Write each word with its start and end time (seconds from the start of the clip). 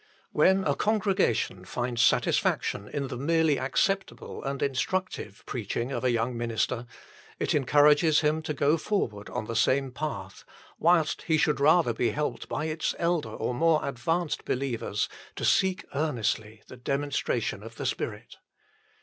When 0.31 0.63
a 0.63 0.73
congregation 0.73 1.63
finds 1.63 2.01
satisfaction 2.01 2.87
in 2.87 3.09
the 3.09 3.17
merely 3.17 3.59
acceptable 3.59 4.43
and 4.43 4.59
instructive 4.63 5.43
preaching 5.45 5.91
of 5.91 6.03
a 6.03 6.09
young 6.09 6.35
minister, 6.35 6.87
it 7.37 7.53
encourages 7.53 8.21
him 8.21 8.41
to 8.41 8.53
go 8.55 8.77
forward 8.77 9.29
on 9.29 9.45
the 9.45 9.55
same 9.55 9.91
path, 9.91 10.43
whilst 10.79 11.21
he 11.27 11.37
should 11.37 11.59
rather 11.59 11.93
be 11.93 12.09
helped 12.09 12.49
by 12.49 12.65
its 12.65 12.95
elder 12.97 13.29
or 13.29 13.53
more 13.53 13.87
advanced 13.87 14.43
believers 14.43 15.07
to 15.35 15.45
seek 15.45 15.85
earnestly 15.93 16.63
the 16.65 16.77
demonstration 16.77 17.61
of 17.61 17.75
the 17.75 17.85
Spirit. 17.85 18.37